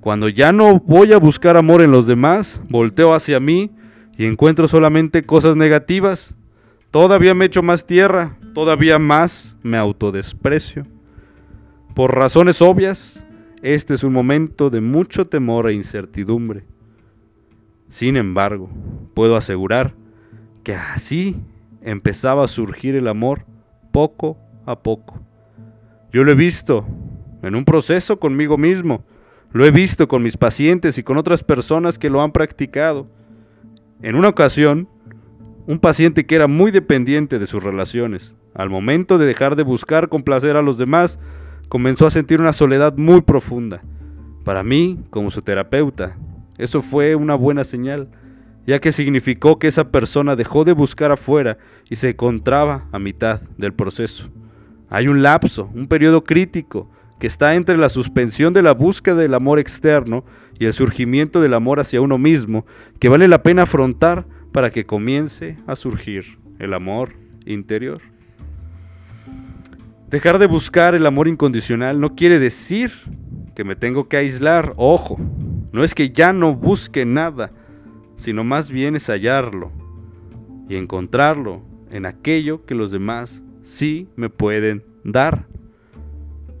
cuando 0.00 0.28
ya 0.28 0.52
no 0.52 0.78
voy 0.80 1.12
a 1.12 1.18
buscar 1.18 1.56
amor 1.56 1.80
en 1.80 1.90
los 1.90 2.06
demás, 2.06 2.60
volteo 2.68 3.14
hacia 3.14 3.40
mí 3.40 3.70
y 4.18 4.26
encuentro 4.26 4.68
solamente 4.68 5.24
cosas 5.24 5.56
negativas, 5.56 6.36
todavía 6.90 7.34
me 7.34 7.46
echo 7.46 7.62
más 7.62 7.86
tierra, 7.86 8.36
todavía 8.52 8.98
más 8.98 9.56
me 9.62 9.78
autodesprecio. 9.78 10.86
Por 11.94 12.14
razones 12.14 12.60
obvias, 12.60 13.26
este 13.62 13.94
es 13.94 14.04
un 14.04 14.12
momento 14.12 14.68
de 14.68 14.80
mucho 14.80 15.26
temor 15.26 15.68
e 15.70 15.74
incertidumbre. 15.74 16.66
Sin 17.94 18.16
embargo, 18.16 18.68
puedo 19.14 19.36
asegurar 19.36 19.94
que 20.64 20.74
así 20.74 21.40
empezaba 21.80 22.42
a 22.42 22.48
surgir 22.48 22.96
el 22.96 23.06
amor 23.06 23.46
poco 23.92 24.36
a 24.66 24.82
poco. 24.82 25.20
Yo 26.12 26.24
lo 26.24 26.32
he 26.32 26.34
visto 26.34 26.84
en 27.44 27.54
un 27.54 27.64
proceso 27.64 28.18
conmigo 28.18 28.58
mismo, 28.58 29.04
lo 29.52 29.64
he 29.64 29.70
visto 29.70 30.08
con 30.08 30.24
mis 30.24 30.36
pacientes 30.36 30.98
y 30.98 31.04
con 31.04 31.18
otras 31.18 31.44
personas 31.44 31.96
que 31.96 32.10
lo 32.10 32.20
han 32.20 32.32
practicado. 32.32 33.06
En 34.02 34.16
una 34.16 34.30
ocasión, 34.30 34.88
un 35.68 35.78
paciente 35.78 36.26
que 36.26 36.34
era 36.34 36.48
muy 36.48 36.72
dependiente 36.72 37.38
de 37.38 37.46
sus 37.46 37.62
relaciones, 37.62 38.34
al 38.54 38.70
momento 38.70 39.18
de 39.18 39.26
dejar 39.26 39.54
de 39.54 39.62
buscar 39.62 40.08
complacer 40.08 40.56
a 40.56 40.62
los 40.62 40.78
demás, 40.78 41.20
comenzó 41.68 42.08
a 42.08 42.10
sentir 42.10 42.40
una 42.40 42.52
soledad 42.52 42.96
muy 42.96 43.20
profunda. 43.20 43.84
Para 44.42 44.64
mí, 44.64 44.98
como 45.10 45.30
su 45.30 45.42
terapeuta, 45.42 46.18
eso 46.58 46.82
fue 46.82 47.14
una 47.14 47.34
buena 47.34 47.64
señal, 47.64 48.08
ya 48.66 48.80
que 48.80 48.92
significó 48.92 49.58
que 49.58 49.68
esa 49.68 49.90
persona 49.90 50.36
dejó 50.36 50.64
de 50.64 50.72
buscar 50.72 51.12
afuera 51.12 51.58
y 51.90 51.96
se 51.96 52.10
encontraba 52.10 52.86
a 52.92 52.98
mitad 52.98 53.40
del 53.58 53.74
proceso. 53.74 54.30
Hay 54.88 55.08
un 55.08 55.22
lapso, 55.22 55.70
un 55.74 55.86
periodo 55.86 56.24
crítico, 56.24 56.90
que 57.18 57.26
está 57.26 57.54
entre 57.54 57.76
la 57.76 57.88
suspensión 57.88 58.52
de 58.52 58.62
la 58.62 58.72
búsqueda 58.72 59.16
del 59.16 59.34
amor 59.34 59.58
externo 59.58 60.24
y 60.58 60.66
el 60.66 60.72
surgimiento 60.72 61.40
del 61.40 61.54
amor 61.54 61.80
hacia 61.80 62.00
uno 62.00 62.18
mismo, 62.18 62.66
que 62.98 63.08
vale 63.08 63.28
la 63.28 63.42
pena 63.42 63.62
afrontar 63.62 64.26
para 64.52 64.70
que 64.70 64.86
comience 64.86 65.58
a 65.66 65.76
surgir 65.76 66.38
el 66.58 66.74
amor 66.74 67.12
interior. 67.46 68.00
Dejar 70.10 70.38
de 70.38 70.46
buscar 70.46 70.94
el 70.94 71.06
amor 71.06 71.26
incondicional 71.26 71.98
no 71.98 72.14
quiere 72.14 72.38
decir 72.38 72.92
que 73.54 73.64
me 73.64 73.74
tengo 73.74 74.08
que 74.08 74.16
aislar, 74.16 74.72
ojo, 74.76 75.16
no 75.74 75.82
es 75.82 75.92
que 75.92 76.10
ya 76.10 76.32
no 76.32 76.54
busque 76.54 77.04
nada, 77.04 77.50
sino 78.14 78.44
más 78.44 78.70
bien 78.70 78.94
es 78.94 79.08
hallarlo 79.08 79.72
y 80.68 80.76
encontrarlo 80.76 81.62
en 81.90 82.06
aquello 82.06 82.64
que 82.64 82.76
los 82.76 82.92
demás 82.92 83.42
sí 83.60 84.06
me 84.14 84.30
pueden 84.30 84.84
dar. 85.02 85.48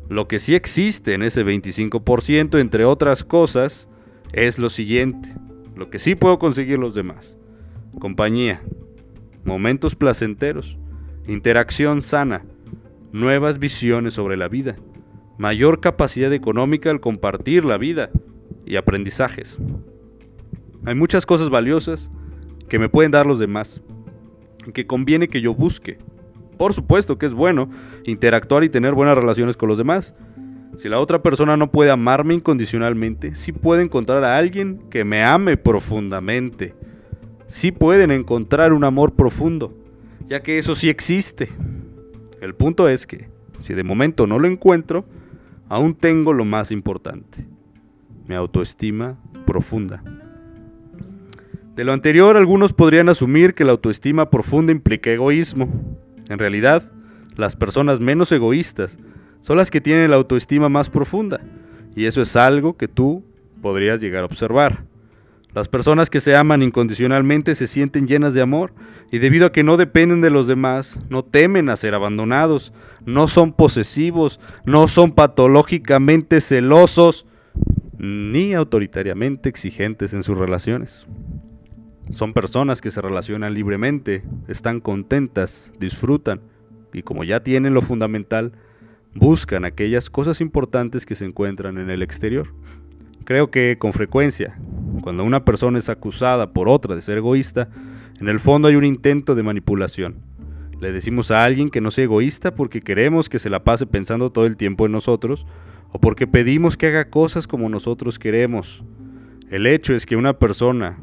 Lo 0.08 0.26
que 0.26 0.40
sí 0.40 0.56
existe 0.56 1.14
en 1.14 1.22
ese 1.22 1.46
25%, 1.46 2.58
entre 2.58 2.84
otras 2.84 3.22
cosas, 3.22 3.88
es 4.32 4.58
lo 4.58 4.68
siguiente. 4.68 5.32
Lo 5.76 5.90
que 5.90 6.00
sí 6.00 6.16
puedo 6.16 6.40
conseguir 6.40 6.80
los 6.80 6.96
demás. 6.96 7.38
Compañía, 8.00 8.62
momentos 9.44 9.94
placenteros, 9.94 10.76
interacción 11.28 12.02
sana, 12.02 12.44
nuevas 13.12 13.60
visiones 13.60 14.14
sobre 14.14 14.36
la 14.36 14.48
vida, 14.48 14.74
mayor 15.38 15.78
capacidad 15.80 16.32
económica 16.32 16.90
al 16.90 16.98
compartir 16.98 17.64
la 17.64 17.78
vida, 17.78 18.10
y 18.66 18.76
aprendizajes. 18.76 19.58
Hay 20.84 20.94
muchas 20.94 21.26
cosas 21.26 21.50
valiosas 21.50 22.10
que 22.68 22.78
me 22.78 22.88
pueden 22.88 23.10
dar 23.10 23.26
los 23.26 23.38
demás, 23.38 23.80
que 24.72 24.86
conviene 24.86 25.28
que 25.28 25.40
yo 25.40 25.54
busque. 25.54 25.98
Por 26.58 26.72
supuesto 26.72 27.18
que 27.18 27.26
es 27.26 27.34
bueno 27.34 27.68
interactuar 28.04 28.64
y 28.64 28.68
tener 28.68 28.94
buenas 28.94 29.16
relaciones 29.16 29.56
con 29.56 29.68
los 29.68 29.78
demás. 29.78 30.14
Si 30.76 30.88
la 30.88 30.98
otra 30.98 31.22
persona 31.22 31.56
no 31.56 31.70
puede 31.70 31.90
amarme 31.90 32.34
incondicionalmente, 32.34 33.34
sí 33.34 33.52
puede 33.52 33.82
encontrar 33.82 34.24
a 34.24 34.36
alguien 34.36 34.80
que 34.90 35.04
me 35.04 35.22
ame 35.22 35.56
profundamente. 35.56 36.74
Sí 37.46 37.70
pueden 37.70 38.10
encontrar 38.10 38.72
un 38.72 38.84
amor 38.84 39.14
profundo, 39.14 39.76
ya 40.26 40.42
que 40.42 40.58
eso 40.58 40.74
sí 40.74 40.88
existe. 40.88 41.48
El 42.40 42.54
punto 42.54 42.88
es 42.88 43.06
que, 43.06 43.28
si 43.60 43.74
de 43.74 43.84
momento 43.84 44.26
no 44.26 44.38
lo 44.38 44.48
encuentro, 44.48 45.04
aún 45.68 45.94
tengo 45.94 46.32
lo 46.32 46.44
más 46.44 46.70
importante, 46.70 47.46
mi 48.26 48.34
autoestima 48.34 49.16
profunda. 49.46 50.02
De 51.74 51.84
lo 51.84 51.92
anterior, 51.92 52.36
algunos 52.36 52.72
podrían 52.72 53.08
asumir 53.08 53.54
que 53.54 53.64
la 53.64 53.72
autoestima 53.72 54.30
profunda 54.30 54.72
implica 54.72 55.10
egoísmo. 55.10 55.68
En 56.28 56.38
realidad, 56.38 56.92
las 57.36 57.56
personas 57.56 58.00
menos 58.00 58.30
egoístas 58.30 58.98
son 59.40 59.56
las 59.56 59.70
que 59.70 59.80
tienen 59.80 60.10
la 60.10 60.16
autoestima 60.16 60.68
más 60.68 60.88
profunda, 60.88 61.40
y 61.96 62.06
eso 62.06 62.22
es 62.22 62.36
algo 62.36 62.76
que 62.76 62.88
tú 62.88 63.24
podrías 63.60 64.00
llegar 64.00 64.22
a 64.22 64.26
observar. 64.26 64.84
Las 65.54 65.68
personas 65.68 66.10
que 66.10 66.20
se 66.20 66.34
aman 66.34 66.62
incondicionalmente 66.62 67.54
se 67.54 67.68
sienten 67.68 68.08
llenas 68.08 68.34
de 68.34 68.42
amor 68.42 68.72
y 69.12 69.18
debido 69.18 69.46
a 69.46 69.52
que 69.52 69.62
no 69.62 69.76
dependen 69.76 70.20
de 70.20 70.30
los 70.30 70.48
demás, 70.48 70.98
no 71.10 71.24
temen 71.24 71.68
a 71.68 71.76
ser 71.76 71.94
abandonados, 71.94 72.72
no 73.06 73.28
son 73.28 73.52
posesivos, 73.52 74.40
no 74.64 74.88
son 74.88 75.12
patológicamente 75.12 76.40
celosos, 76.40 77.26
ni 77.98 78.54
autoritariamente 78.54 79.48
exigentes 79.48 80.14
en 80.14 80.22
sus 80.22 80.38
relaciones. 80.38 81.06
Son 82.10 82.32
personas 82.32 82.80
que 82.80 82.90
se 82.90 83.00
relacionan 83.00 83.54
libremente, 83.54 84.22
están 84.48 84.80
contentas, 84.80 85.72
disfrutan 85.78 86.40
y 86.92 87.02
como 87.02 87.24
ya 87.24 87.42
tienen 87.42 87.74
lo 87.74 87.82
fundamental, 87.82 88.52
buscan 89.14 89.64
aquellas 89.64 90.10
cosas 90.10 90.40
importantes 90.40 91.06
que 91.06 91.14
se 91.14 91.24
encuentran 91.24 91.78
en 91.78 91.90
el 91.90 92.02
exterior. 92.02 92.54
Creo 93.24 93.50
que 93.50 93.78
con 93.78 93.92
frecuencia, 93.92 94.58
cuando 95.02 95.24
una 95.24 95.44
persona 95.44 95.78
es 95.78 95.88
acusada 95.88 96.52
por 96.52 96.68
otra 96.68 96.94
de 96.94 97.02
ser 97.02 97.18
egoísta, 97.18 97.68
en 98.20 98.28
el 98.28 98.38
fondo 98.38 98.68
hay 98.68 98.76
un 98.76 98.84
intento 98.84 99.34
de 99.34 99.42
manipulación. 99.42 100.16
Le 100.80 100.92
decimos 100.92 101.30
a 101.30 101.44
alguien 101.44 101.70
que 101.70 101.80
no 101.80 101.90
sea 101.90 102.04
egoísta 102.04 102.54
porque 102.54 102.82
queremos 102.82 103.28
que 103.28 103.38
se 103.38 103.50
la 103.50 103.64
pase 103.64 103.86
pensando 103.86 104.30
todo 104.30 104.44
el 104.44 104.56
tiempo 104.56 104.84
en 104.86 104.92
nosotros 104.92 105.46
o 105.94 106.00
porque 106.00 106.26
pedimos 106.26 106.76
que 106.76 106.88
haga 106.88 107.08
cosas 107.08 107.46
como 107.46 107.68
nosotros 107.68 108.18
queremos. 108.18 108.82
El 109.48 109.64
hecho 109.64 109.94
es 109.94 110.06
que 110.06 110.16
una 110.16 110.40
persona 110.40 110.98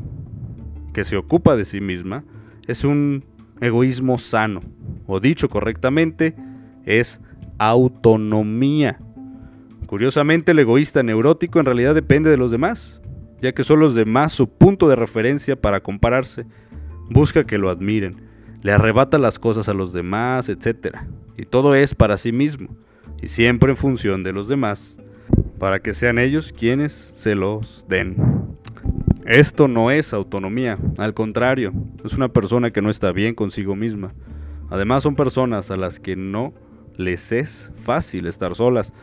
que 0.94 1.06
se 1.06 1.16
ocupa 1.16 1.56
de 1.56 1.64
sí 1.64 1.80
misma 1.80 2.26
es 2.68 2.84
un 2.84 3.24
egoísmo 3.62 4.18
sano, 4.18 4.62
o 5.08 5.22
dicho 5.22 5.48
correctamente, 5.48 6.36
es 6.86 7.22
autonomía. 7.58 9.00
Curiosamente, 9.86 10.52
el 10.52 10.60
egoísta 10.60 11.02
neurótico 11.04 11.60
en 11.60 11.68
realidad 11.68 11.96
depende 11.96 12.30
de 12.30 12.38
los 12.38 12.52
demás, 12.52 13.00
ya 13.42 13.54
que 13.54 13.64
son 13.64 13.80
los 13.80 13.96
demás 13.96 14.34
su 14.34 14.50
punto 14.50 14.90
de 14.90 14.98
referencia 14.98 15.56
para 15.56 15.82
compararse. 15.82 16.46
Busca 17.10 17.46
que 17.46 17.58
lo 17.58 17.70
admiren, 17.70 18.24
le 18.62 18.74
arrebata 18.74 19.18
las 19.18 19.40
cosas 19.40 19.70
a 19.70 19.74
los 19.74 19.94
demás, 19.94 20.50
etc. 20.50 20.98
Y 21.38 21.46
todo 21.46 21.76
es 21.76 21.96
para 21.96 22.18
sí 22.18 22.34
mismo 22.34 22.76
y 23.22 23.28
siempre 23.28 23.72
en 23.72 23.78
función 23.78 24.24
de 24.24 24.34
los 24.34 24.48
demás, 24.48 24.98
para 25.60 25.80
que 25.80 25.94
sean 25.94 26.18
ellos 26.18 26.54
quienes 26.54 27.12
se 27.14 27.36
los 27.36 27.86
den. 27.88 28.16
Esto 29.26 29.68
no 29.68 29.92
es 29.92 30.14
autonomía, 30.14 30.80
al 30.98 31.14
contrario, 31.14 31.72
es 32.04 32.14
una 32.14 32.30
persona 32.30 32.72
que 32.72 32.82
no 32.82 32.90
está 32.90 33.12
bien 33.12 33.36
consigo 33.36 33.76
misma. 33.76 34.14
Además 34.70 35.04
son 35.04 35.16
personas 35.16 35.70
a 35.70 35.76
las 35.76 36.00
que 36.00 36.16
no 36.16 36.54
les 36.98 37.32
es 37.32 37.72
fácil 37.76 38.26
estar 38.26 38.56
solas, 38.56 38.94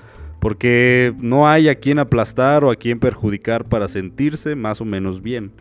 porque 0.41 1.15
no 1.19 1.49
hay 1.49 1.69
a 1.69 1.77
quien 1.77 1.99
aplastar 1.99 2.65
o 2.65 2.71
a 2.71 2.77
quien 2.77 2.99
perjudicar 2.99 3.65
para 3.65 3.89
sentirse 3.89 4.57
más 4.57 4.81
o 4.81 4.85
menos 4.85 5.23
bien. 5.23 5.53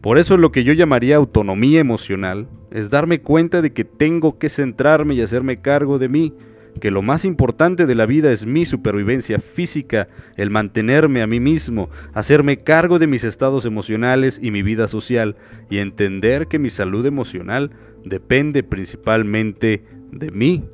Por 0.00 0.18
eso 0.18 0.36
lo 0.36 0.50
que 0.50 0.64
yo 0.64 0.72
llamaría 0.72 1.16
autonomía 1.16 1.80
emocional 1.80 2.48
es 2.70 2.88
darme 2.88 3.20
cuenta 3.20 3.60
de 3.60 3.72
que 3.72 3.84
tengo 3.84 4.38
que 4.38 4.48
centrarme 4.48 5.14
y 5.14 5.20
hacerme 5.20 5.58
cargo 5.58 5.98
de 5.98 6.08
mí, 6.08 6.34
que 6.80 6.90
lo 6.90 7.02
más 7.02 7.24
importante 7.24 7.86
de 7.86 7.94
la 7.94 8.06
vida 8.06 8.32
es 8.32 8.46
mi 8.46 8.64
supervivencia 8.64 9.38
física, 9.38 10.08
el 10.36 10.50
mantenerme 10.50 11.22
a 11.22 11.26
mí 11.26 11.40
mismo, 11.40 11.90
hacerme 12.14 12.58
cargo 12.58 12.98
de 12.98 13.06
mis 13.06 13.24
estados 13.24 13.64
emocionales 13.64 14.38
y 14.42 14.50
mi 14.50 14.62
vida 14.62 14.86
social, 14.86 15.36
y 15.68 15.78
entender 15.78 16.46
que 16.46 16.58
mi 16.58 16.70
salud 16.70 17.04
emocional 17.06 17.70
depende 18.04 18.62
principalmente 18.62 19.84
de 20.12 20.30
mí. 20.30 20.64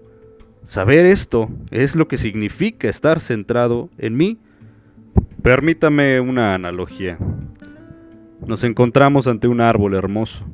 Saber 0.65 1.07
esto 1.07 1.49
es 1.71 1.95
lo 1.95 2.09
que 2.09 2.19
significa 2.19 2.89
estar 2.89 3.21
centrado 3.21 3.89
en 3.99 4.17
mí. 4.17 4.39
Permítame 5.43 6.21
una 6.21 6.55
analogía. 6.55 7.19
Nos 8.45 8.65
encontramos 8.65 9.29
ante 9.29 9.49
un 9.49 9.61
árbol 9.61 9.95
hermoso, 9.95 10.45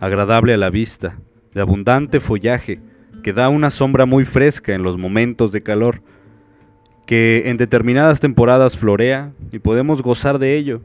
agradable 0.00 0.54
a 0.54 0.56
la 0.56 0.70
vista, 0.70 1.18
de 1.54 1.60
abundante 1.60 2.20
follaje, 2.20 2.80
que 3.22 3.32
da 3.32 3.48
una 3.48 3.70
sombra 3.70 4.06
muy 4.06 4.24
fresca 4.24 4.74
en 4.74 4.82
los 4.82 4.96
momentos 4.96 5.52
de 5.52 5.62
calor, 5.62 6.02
que 7.06 7.44
en 7.46 7.56
determinadas 7.56 8.20
temporadas 8.20 8.76
florea 8.76 9.32
y 9.50 9.58
podemos 9.58 10.02
gozar 10.02 10.38
de 10.38 10.56
ello. 10.56 10.82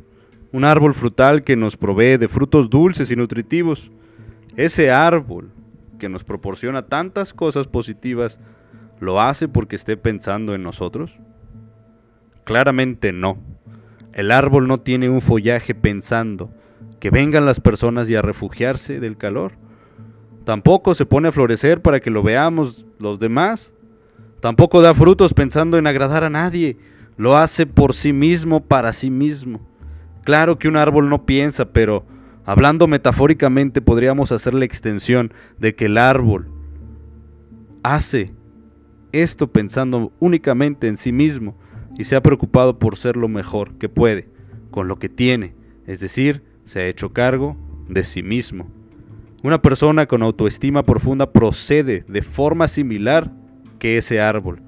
Un 0.52 0.63
árbol 0.63 0.94
frutal 0.94 1.44
que 1.44 1.56
nos 1.56 1.78
provee 1.78 2.18
de 2.18 2.28
frutos 2.28 2.70
dulces 2.70 3.12
y 3.12 3.16
nutritivos. 3.16 3.92
Ese 4.56 4.92
árbol 4.92 5.52
que 6.00 6.10
nos 6.10 6.24
proporciona 6.24 6.88
tantas 6.88 7.34
cosas 7.34 7.68
positivas, 7.68 8.40
¿lo 9.00 9.22
hace 9.22 9.48
porque 9.48 9.75
esté 9.75 9.98
pensando 9.98 10.54
en 10.54 10.63
nosotros? 10.63 11.20
Claramente 12.44 13.12
no. 13.13 13.38
El 14.13 14.32
árbol 14.32 14.68
no 14.68 14.80
tiene 14.80 15.10
un 15.10 15.22
follaje 15.22 15.74
pensando 15.74 16.52
que 17.00 17.10
vengan 17.10 17.46
las 17.46 17.60
personas 17.60 18.10
y 18.10 18.16
a 18.16 18.22
refugiarse 18.22 19.00
del 19.00 19.18
calor. 19.18 19.54
Tampoco 20.44 20.94
se 20.94 21.06
pone 21.06 21.30
a 21.30 21.32
florecer 21.32 21.82
para 21.82 22.00
que 22.00 22.10
lo 22.10 22.24
veamos 22.24 22.86
los 23.00 23.20
demás. 23.20 23.74
Tampoco 24.40 24.82
da 24.82 24.94
frutos 24.94 25.34
pensando 25.34 25.78
en 25.78 25.88
agradar 25.88 26.24
a 26.24 26.30
nadie. 26.30 26.78
Lo 27.16 27.38
hace 27.38 27.66
por 27.66 27.94
sí 27.94 28.12
mismo, 28.12 28.62
para 28.62 28.92
sí 28.92 29.10
mismo. 29.10 29.62
Claro 30.24 30.58
que 30.58 30.68
un 30.68 30.78
árbol 30.78 31.10
no 31.10 31.26
piensa, 31.26 31.72
pero 31.72 32.06
hablando 32.46 32.88
metafóricamente 32.88 33.82
podríamos 33.82 34.32
hacer 34.32 34.54
la 34.54 34.66
extensión 34.66 35.34
de 35.60 35.76
que 35.76 35.86
el 35.86 35.98
árbol 35.98 36.50
hace 37.84 38.36
esto 39.12 39.52
pensando 39.52 40.12
únicamente 40.20 40.88
en 40.88 40.98
sí 40.98 41.12
mismo 41.12 41.56
y 41.98 42.06
se 42.06 42.16
ha 42.16 42.22
preocupado 42.22 42.80
por 42.80 42.98
ser 42.98 43.16
lo 43.16 43.28
mejor 43.28 43.78
que 43.78 43.90
puede, 43.90 44.30
con 44.72 44.88
lo 44.88 44.98
que 44.98 45.10
tiene, 45.10 45.56
es 45.86 46.00
decir, 46.00 46.44
se 46.64 46.82
ha 46.82 46.88
hecho 46.88 47.14
cargo 47.14 47.56
de 47.88 48.04
sí 48.04 48.24
mismo. 48.24 48.83
Una 49.44 49.62
persona 49.62 50.06
con 50.06 50.24
autoestima 50.24 50.84
profunda 50.84 51.34
procede 51.34 52.06
de 52.08 52.22
forma 52.22 52.70
similar 52.70 53.30
que 53.78 53.98
ese 53.98 54.22
árbol. 54.22 54.62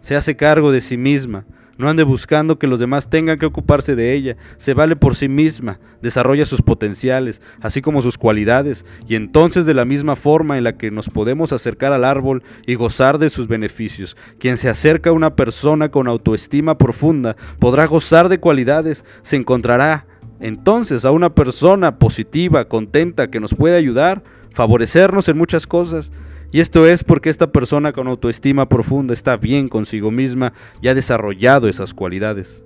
Se 0.00 0.16
hace 0.16 0.34
cargo 0.34 0.72
de 0.72 0.80
sí 0.80 0.96
misma, 0.96 1.44
no 1.76 1.90
ande 1.90 2.04
buscando 2.04 2.58
que 2.58 2.66
los 2.66 2.80
demás 2.80 3.10
tengan 3.10 3.38
que 3.38 3.44
ocuparse 3.44 3.94
de 3.94 4.14
ella, 4.14 4.38
se 4.56 4.72
vale 4.72 4.96
por 4.96 5.14
sí 5.14 5.28
misma, 5.28 5.78
desarrolla 6.00 6.46
sus 6.46 6.62
potenciales, 6.62 7.42
así 7.60 7.82
como 7.82 8.00
sus 8.00 8.16
cualidades, 8.16 8.86
y 9.06 9.14
entonces 9.16 9.66
de 9.66 9.74
la 9.74 9.84
misma 9.84 10.16
forma 10.16 10.56
en 10.56 10.64
la 10.64 10.78
que 10.78 10.90
nos 10.90 11.10
podemos 11.10 11.52
acercar 11.52 11.92
al 11.92 12.04
árbol 12.04 12.42
y 12.66 12.76
gozar 12.76 13.18
de 13.18 13.28
sus 13.28 13.46
beneficios, 13.46 14.16
quien 14.38 14.56
se 14.56 14.70
acerca 14.70 15.10
a 15.10 15.14
una 15.14 15.36
persona 15.36 15.90
con 15.90 16.08
autoestima 16.08 16.78
profunda 16.78 17.36
podrá 17.58 17.84
gozar 17.86 18.30
de 18.30 18.40
cualidades, 18.40 19.04
se 19.20 19.36
encontrará 19.36 20.06
entonces 20.44 21.06
a 21.06 21.10
una 21.10 21.34
persona 21.34 21.98
positiva, 21.98 22.68
contenta, 22.68 23.30
que 23.30 23.40
nos 23.40 23.54
puede 23.54 23.76
ayudar, 23.76 24.22
favorecernos 24.52 25.30
en 25.30 25.38
muchas 25.38 25.66
cosas. 25.66 26.12
Y 26.52 26.60
esto 26.60 26.86
es 26.86 27.02
porque 27.02 27.30
esta 27.30 27.50
persona 27.50 27.94
con 27.94 28.08
autoestima 28.08 28.68
profunda 28.68 29.14
está 29.14 29.38
bien 29.38 29.68
consigo 29.68 30.10
misma 30.10 30.52
y 30.82 30.88
ha 30.88 30.94
desarrollado 30.94 31.66
esas 31.66 31.94
cualidades. 31.94 32.62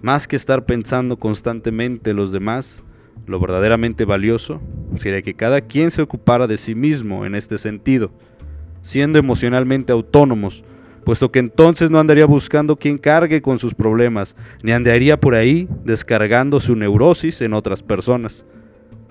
Más 0.00 0.28
que 0.28 0.36
estar 0.36 0.64
pensando 0.64 1.18
constantemente 1.18 2.10
en 2.10 2.16
los 2.16 2.30
demás, 2.30 2.84
lo 3.26 3.40
verdaderamente 3.40 4.04
valioso 4.04 4.60
sería 4.94 5.22
que 5.22 5.34
cada 5.34 5.62
quien 5.62 5.90
se 5.90 6.02
ocupara 6.02 6.46
de 6.46 6.56
sí 6.56 6.76
mismo 6.76 7.26
en 7.26 7.34
este 7.34 7.58
sentido, 7.58 8.12
siendo 8.82 9.18
emocionalmente 9.18 9.92
autónomos, 9.92 10.62
puesto 11.06 11.30
que 11.30 11.38
entonces 11.38 11.88
no 11.88 12.00
andaría 12.00 12.26
buscando 12.26 12.74
quien 12.74 12.98
cargue 12.98 13.40
con 13.40 13.60
sus 13.60 13.76
problemas, 13.76 14.34
ni 14.64 14.72
andaría 14.72 15.20
por 15.20 15.36
ahí 15.36 15.68
descargando 15.84 16.58
su 16.58 16.74
neurosis 16.74 17.42
en 17.42 17.52
otras 17.52 17.84
personas. 17.84 18.44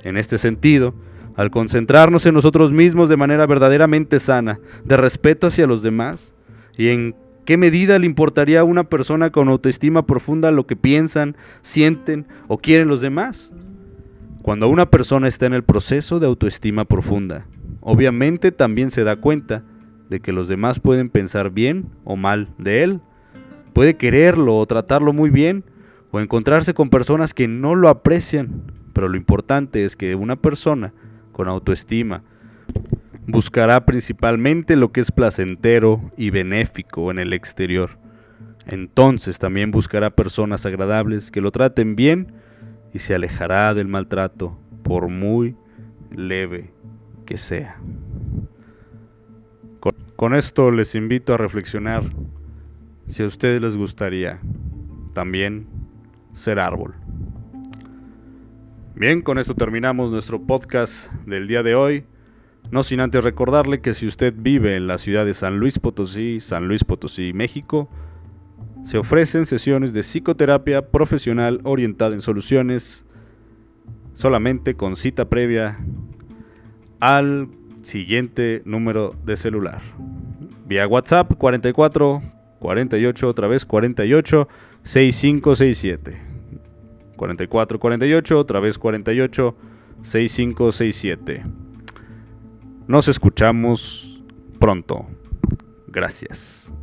En 0.03 0.17
este 0.17 0.38
sentido, 0.38 0.93
al 1.38 1.51
concentrarnos 1.51 2.25
en 2.25 2.34
nosotros 2.34 2.73
mismos 2.73 3.08
de 3.08 3.15
manera 3.15 3.47
verdaderamente 3.47 4.19
sana, 4.19 4.60
de 4.84 4.97
respeto 4.97 5.47
hacia 5.47 5.67
los 5.67 5.84
demás, 5.84 6.34
y 6.77 6.89
en 6.89 7.15
qué 7.45 7.55
medida 7.55 7.97
le 7.97 8.08
importaría 8.08 8.60
a 8.60 8.65
una 8.65 8.84
persona 8.84 9.29
con 9.29 9.47
autoestima 9.47 10.05
profunda 10.05 10.51
lo 10.51 10.67
que 10.67 10.75
piensan, 10.75 11.38
sienten 11.62 12.27
o 12.49 12.58
quieren 12.58 12.89
los 12.89 12.99
demás. 12.99 13.53
Cuando 14.41 14.67
una 14.67 14.91
persona 14.91 15.29
está 15.29 15.45
en 15.45 15.53
el 15.53 15.63
proceso 15.63 16.19
de 16.19 16.27
autoestima 16.27 16.84
profunda, 16.84 17.47
obviamente 17.79 18.51
también 18.51 18.91
se 18.91 19.05
da 19.05 19.15
cuenta 19.15 19.63
de 20.10 20.20
que 20.20 20.32
los 20.32 20.48
demás 20.48 20.80
pueden 20.80 21.10
pensar 21.10 21.52
bien 21.52 21.89
o 22.04 22.15
mal 22.15 22.50
de 22.58 22.84
él. 22.84 23.02
Puede 23.74 23.96
quererlo 23.96 24.58
o 24.58 24.65
tratarlo 24.65 25.13
muy 25.13 25.30
bien 25.30 25.63
o 26.12 26.20
encontrarse 26.20 26.74
con 26.74 26.89
personas 26.89 27.34
que 27.34 27.48
no 27.48 27.76
lo 27.76 27.89
aprecian, 27.89 28.72
pero 28.94 29.10
lo 29.10 29.18
importante 29.18 29.84
es 29.84 29.96
que 29.96 30.15
una 30.15 30.36
persona 30.36 30.94
con 31.32 31.48
autoestima 31.48 32.24
buscará 33.28 33.86
principalmente 33.86 34.76
lo 34.76 34.91
que 34.91 35.02
es 35.02 35.12
placentero 35.12 36.12
y 36.15 36.30
benéfico 36.30 37.12
en 37.12 37.20
el 37.20 37.34
exterior. 37.34 37.98
Entonces 38.68 39.39
también 39.39 39.72
buscará 39.72 40.10
personas 40.10 40.65
agradables 40.65 41.32
que 41.32 41.41
lo 41.41 41.52
traten 41.52 41.96
bien 41.96 42.34
y 42.94 43.00
se 43.00 43.13
alejará 43.13 43.74
del 43.74 43.88
maltrato, 43.88 44.58
por 44.84 45.10
muy 45.10 45.56
leve 46.12 46.72
que 47.26 47.38
sea. 47.38 47.80
Con 50.15 50.34
esto 50.34 50.71
les 50.71 50.95
invito 50.95 51.34
a 51.34 51.38
reflexionar 51.38 52.04
si 53.08 53.21
a 53.21 53.25
ustedes 53.25 53.62
les 53.62 53.75
gustaría 53.75 54.39
también 55.13 55.67
ser 56.32 56.58
árbol. 56.58 56.95
Bien, 58.95 59.21
con 59.21 59.38
esto 59.39 59.56
terminamos 59.56 60.12
nuestro 60.12 60.41
podcast 60.41 61.12
del 61.25 61.47
día 61.47 61.63
de 61.63 61.75
hoy. 61.75 62.06
No 62.71 62.82
sin 62.82 63.01
antes 63.01 63.25
recordarle 63.25 63.82
que 63.82 63.93
si 63.93 64.08
usted 64.08 64.34
vive 64.38 64.78
en 64.78 64.88
la 64.88 64.97
ciudad 64.97 65.25
de 65.25 65.34
San 65.34 65.60
Luis 65.60 65.80
Potosí, 65.80 66.39
San 66.39 66.69
Luis 66.69 66.86
Potosí, 66.86 67.34
México, 67.34 67.89
se 68.84 68.97
ofrecen 68.97 69.45
sesiones 69.45 69.93
de 69.93 69.99
psicoterapia 69.99 70.91
profesional 70.91 71.60
orientada 71.65 72.15
en 72.15 72.21
soluciones 72.21 73.06
solamente 74.13 74.75
con 74.75 74.95
cita 74.95 75.28
previa 75.28 75.78
al 77.01 77.49
siguiente 77.86 78.62
número 78.65 79.15
de 79.24 79.38
celular. 79.38 79.82
Vía 80.65 80.88
WhatsApp 80.88 81.34
44 81.38 82.21
48 82.60 83.28
otra 83.28 83.48
vez 83.48 83.65
48 83.65 84.48
6567. 84.84 86.21
44 87.15 87.80
48 87.80 88.39
otra 88.39 88.60
vez 88.60 88.78
48 88.78 89.56
6567. 90.02 91.45
Nos 92.88 93.08
escuchamos 93.08 94.21
pronto. 94.60 95.08
Gracias. 95.88 96.74